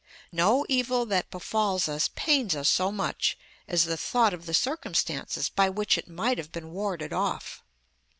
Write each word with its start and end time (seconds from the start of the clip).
No 0.31 0.65
evil 0.67 1.05
that 1.05 1.29
befalls 1.29 1.87
us 1.87 2.09
pains 2.15 2.55
us 2.55 2.67
so 2.67 2.91
much 2.91 3.37
as 3.67 3.83
the 3.85 3.97
thought 3.97 4.33
of 4.33 4.47
the 4.47 4.53
circumstances 4.55 5.47
by 5.47 5.69
which 5.69 5.95
it 5.95 6.07
might 6.07 6.39
have 6.39 6.51
been 6.51 6.71
warded 6.71 7.13
off. 7.13 7.63